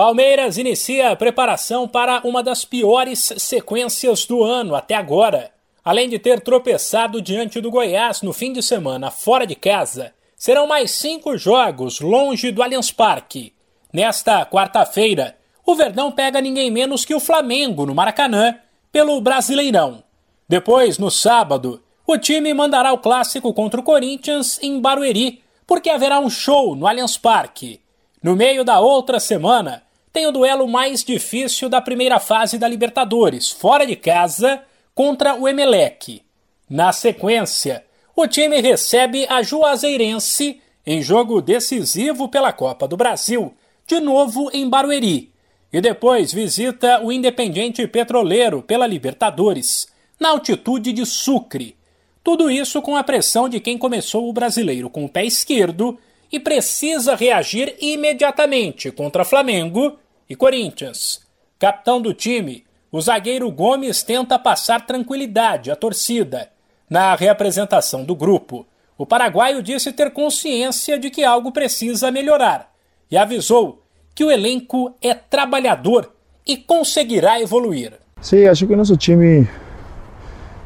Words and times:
Palmeiras 0.00 0.56
inicia 0.56 1.10
a 1.10 1.14
preparação 1.14 1.86
para 1.86 2.22
uma 2.24 2.42
das 2.42 2.64
piores 2.64 3.34
sequências 3.36 4.24
do 4.24 4.42
ano 4.42 4.74
até 4.74 4.94
agora. 4.94 5.50
Além 5.84 6.08
de 6.08 6.18
ter 6.18 6.40
tropeçado 6.40 7.20
diante 7.20 7.60
do 7.60 7.70
Goiás 7.70 8.22
no 8.22 8.32
fim 8.32 8.50
de 8.50 8.62
semana 8.62 9.10
fora 9.10 9.46
de 9.46 9.54
casa, 9.54 10.14
serão 10.34 10.66
mais 10.66 10.92
cinco 10.92 11.36
jogos 11.36 12.00
longe 12.00 12.50
do 12.50 12.62
Allianz 12.62 12.90
Parque. 12.90 13.52
Nesta 13.92 14.46
quarta-feira, 14.46 15.36
o 15.66 15.74
Verdão 15.74 16.10
pega 16.10 16.40
ninguém 16.40 16.70
menos 16.70 17.04
que 17.04 17.14
o 17.14 17.20
Flamengo 17.20 17.84
no 17.84 17.94
Maracanã 17.94 18.58
pelo 18.90 19.20
Brasileirão. 19.20 20.02
Depois, 20.48 20.96
no 20.96 21.10
sábado, 21.10 21.82
o 22.06 22.16
time 22.16 22.54
mandará 22.54 22.90
o 22.90 22.98
clássico 22.98 23.52
contra 23.52 23.78
o 23.78 23.84
Corinthians 23.84 24.58
em 24.62 24.80
Barueri, 24.80 25.42
porque 25.66 25.90
haverá 25.90 26.18
um 26.20 26.30
show 26.30 26.74
no 26.74 26.86
Allianz 26.86 27.18
Parque. 27.18 27.82
No 28.22 28.34
meio 28.34 28.64
da 28.64 28.80
outra 28.80 29.20
semana, 29.20 29.82
tem 30.12 30.26
o 30.26 30.32
duelo 30.32 30.66
mais 30.66 31.04
difícil 31.04 31.68
da 31.68 31.80
primeira 31.80 32.18
fase 32.18 32.58
da 32.58 32.66
Libertadores, 32.66 33.50
fora 33.50 33.86
de 33.86 33.96
casa, 33.96 34.62
contra 34.94 35.34
o 35.34 35.48
Emelec. 35.48 36.22
Na 36.68 36.92
sequência, 36.92 37.84
o 38.14 38.26
time 38.26 38.60
recebe 38.60 39.26
a 39.28 39.42
Juazeirense 39.42 40.60
em 40.84 41.00
jogo 41.02 41.40
decisivo 41.40 42.28
pela 42.28 42.52
Copa 42.52 42.88
do 42.88 42.96
Brasil, 42.96 43.54
de 43.86 44.00
novo 44.00 44.50
em 44.52 44.68
Barueri, 44.68 45.32
e 45.72 45.80
depois 45.80 46.32
visita 46.32 47.00
o 47.00 47.12
Independiente 47.12 47.86
Petroleiro 47.86 48.62
pela 48.62 48.86
Libertadores, 48.86 49.88
na 50.18 50.30
altitude 50.30 50.92
de 50.92 51.06
Sucre. 51.06 51.76
Tudo 52.22 52.50
isso 52.50 52.82
com 52.82 52.96
a 52.96 53.04
pressão 53.04 53.48
de 53.48 53.60
quem 53.60 53.78
começou 53.78 54.28
o 54.28 54.32
brasileiro 54.32 54.90
com 54.90 55.04
o 55.04 55.08
pé 55.08 55.24
esquerdo 55.24 55.98
e 56.30 56.38
precisa 56.38 57.14
reagir 57.14 57.76
imediatamente 57.80 58.90
contra 58.90 59.24
Flamengo 59.24 59.98
e 60.28 60.36
Corinthians. 60.36 61.20
Capitão 61.58 62.00
do 62.00 62.14
time, 62.14 62.64
o 62.92 63.00
zagueiro 63.00 63.50
Gomes 63.50 64.02
tenta 64.02 64.38
passar 64.38 64.86
tranquilidade 64.86 65.70
à 65.70 65.76
torcida. 65.76 66.48
Na 66.88 67.14
reapresentação 67.14 68.04
do 68.04 68.14
grupo, 68.14 68.66
o 68.96 69.06
paraguaio 69.06 69.62
disse 69.62 69.92
ter 69.92 70.10
consciência 70.10 70.98
de 70.98 71.10
que 71.10 71.24
algo 71.24 71.52
precisa 71.52 72.10
melhorar 72.10 72.70
e 73.10 73.16
avisou 73.16 73.82
que 74.14 74.24
o 74.24 74.30
elenco 74.30 74.94
é 75.00 75.14
trabalhador 75.14 76.12
e 76.46 76.56
conseguirá 76.56 77.40
evoluir. 77.40 77.92
Sim, 78.20 78.46
acho 78.46 78.66
que 78.66 78.76
nosso 78.76 78.96
time 78.96 79.48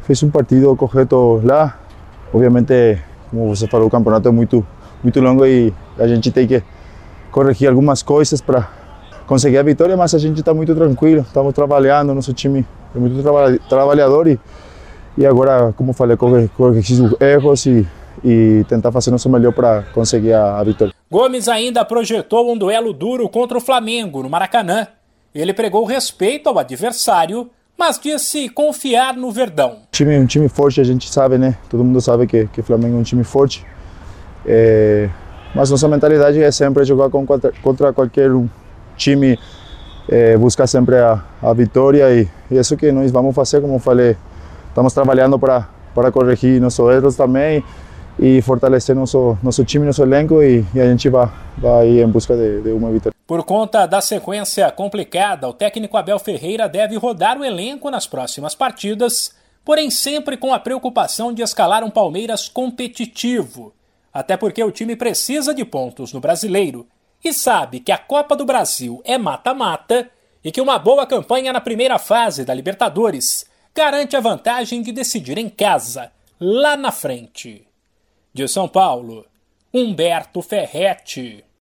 fez 0.02 0.22
um 0.22 0.30
partido 0.30 0.74
correto 0.76 1.40
lá. 1.44 1.78
Obviamente, 2.32 2.98
como 3.30 3.54
você 3.54 3.66
falou, 3.66 3.86
o 3.86 3.90
campeonato 3.90 4.28
é 4.28 4.32
muito 4.32 4.66
muito 5.04 5.20
longo 5.20 5.46
e 5.46 5.72
a 5.98 6.08
gente 6.08 6.32
tem 6.32 6.46
que 6.46 6.62
corrigir 7.30 7.68
algumas 7.68 8.02
coisas 8.02 8.40
para 8.40 8.68
conseguir 9.26 9.58
a 9.58 9.62
vitória, 9.62 9.96
mas 9.96 10.14
a 10.14 10.18
gente 10.18 10.40
está 10.40 10.54
muito 10.54 10.74
tranquilo, 10.74 11.20
estamos 11.20 11.52
trabalhando, 11.52 12.14
nosso 12.14 12.32
time 12.32 12.66
é 12.94 12.98
muito 12.98 13.22
traba 13.22 13.58
trabalhador 13.68 14.26
e, 14.26 14.40
e 15.16 15.26
agora, 15.26 15.72
como 15.76 15.92
falei, 15.92 16.16
corrigir 16.16 17.04
os 17.04 17.20
erros 17.20 17.66
e, 17.66 17.86
e 18.24 18.64
tentar 18.68 18.90
fazer 18.90 19.10
nosso 19.10 19.28
melhor 19.28 19.52
para 19.52 19.82
conseguir 19.92 20.32
a, 20.32 20.58
a 20.58 20.64
vitória. 20.64 20.94
Gomes 21.10 21.48
ainda 21.48 21.84
projetou 21.84 22.50
um 22.52 22.56
duelo 22.56 22.92
duro 22.92 23.28
contra 23.28 23.58
o 23.58 23.60
Flamengo 23.60 24.22
no 24.22 24.30
Maracanã. 24.30 24.86
Ele 25.34 25.52
pregou 25.52 25.84
respeito 25.84 26.48
ao 26.48 26.58
adversário, 26.58 27.50
mas 27.76 27.98
disse 27.98 28.48
confiar 28.48 29.16
no 29.16 29.30
Verdão. 29.30 29.78
time, 29.90 30.18
um 30.18 30.26
time 30.26 30.48
forte, 30.48 30.80
a 30.80 30.84
gente 30.84 31.12
sabe, 31.12 31.36
né? 31.36 31.56
Todo 31.68 31.84
mundo 31.84 32.00
sabe 32.00 32.26
que, 32.26 32.46
que 32.46 32.60
o 32.60 32.64
Flamengo 32.64 32.96
é 32.96 33.00
um 33.00 33.02
time 33.02 33.24
forte. 33.24 33.64
É, 34.46 35.08
mas 35.54 35.70
nossa 35.70 35.88
mentalidade 35.88 36.42
é 36.42 36.50
sempre 36.50 36.84
jogar 36.84 37.08
contra, 37.10 37.52
contra 37.62 37.92
qualquer 37.92 38.30
time, 38.96 39.38
é, 40.08 40.36
buscar 40.36 40.66
sempre 40.66 40.96
a, 40.96 41.22
a 41.40 41.52
vitória 41.52 42.10
e, 42.12 42.28
e 42.50 42.58
isso 42.58 42.76
que 42.76 42.90
nós 42.90 43.10
vamos 43.10 43.34
fazer, 43.34 43.60
como 43.60 43.78
falei, 43.78 44.16
estamos 44.68 44.92
trabalhando 44.92 45.38
para 45.38 45.68
para 45.94 46.10
corrigir 46.10 46.60
nossos 46.60 46.92
erros 46.92 47.14
também 47.14 47.64
e 48.18 48.42
fortalecer 48.42 48.96
nosso 48.96 49.38
nosso 49.42 49.64
time, 49.64 49.86
nosso 49.86 50.02
elenco 50.02 50.42
e, 50.42 50.64
e 50.74 50.80
a 50.80 50.86
gente 50.86 51.08
vai 51.08 51.28
vai 51.56 52.00
em 52.00 52.08
busca 52.08 52.36
de, 52.36 52.62
de 52.62 52.70
uma 52.70 52.90
vitória. 52.90 53.14
Por 53.26 53.44
conta 53.44 53.86
da 53.86 54.00
sequência 54.00 54.70
complicada, 54.70 55.48
o 55.48 55.52
técnico 55.52 55.96
Abel 55.96 56.18
Ferreira 56.18 56.68
deve 56.68 56.96
rodar 56.96 57.38
o 57.38 57.44
elenco 57.44 57.90
nas 57.90 58.06
próximas 58.06 58.54
partidas, 58.54 59.32
porém 59.64 59.88
sempre 59.90 60.36
com 60.36 60.52
a 60.52 60.58
preocupação 60.58 61.32
de 61.32 61.42
escalar 61.42 61.84
um 61.84 61.90
Palmeiras 61.90 62.48
competitivo 62.48 63.72
até 64.14 64.36
porque 64.36 64.62
o 64.62 64.70
time 64.70 64.94
precisa 64.94 65.52
de 65.52 65.64
pontos 65.64 66.12
no 66.12 66.20
brasileiro 66.20 66.86
e 67.22 67.32
sabe 67.32 67.80
que 67.80 67.90
a 67.90 67.98
Copa 67.98 68.36
do 68.36 68.44
Brasil 68.44 69.02
é 69.04 69.18
mata-mata 69.18 70.08
e 70.44 70.52
que 70.52 70.60
uma 70.60 70.78
boa 70.78 71.04
campanha 71.04 71.52
na 71.52 71.60
primeira 71.60 71.98
fase 71.98 72.44
da 72.44 72.54
Libertadores 72.54 73.44
garante 73.74 74.16
a 74.16 74.20
vantagem 74.20 74.82
de 74.82 74.92
decidir 74.92 75.36
em 75.36 75.48
casa, 75.48 76.12
lá 76.38 76.76
na 76.76 76.92
frente. 76.92 77.66
De 78.32 78.46
São 78.46 78.68
Paulo, 78.68 79.26
Humberto 79.72 80.40
Ferretti. 80.40 81.44